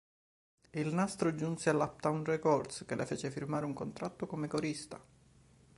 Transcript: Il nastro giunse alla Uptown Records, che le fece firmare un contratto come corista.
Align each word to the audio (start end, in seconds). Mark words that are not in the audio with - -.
Il 0.71 0.95
nastro 0.95 1.35
giunse 1.35 1.69
alla 1.69 1.83
Uptown 1.85 2.23
Records, 2.25 2.85
che 2.87 2.95
le 2.95 3.05
fece 3.05 3.29
firmare 3.29 3.65
un 3.67 3.73
contratto 3.73 4.25
come 4.25 4.47
corista. 4.47 4.99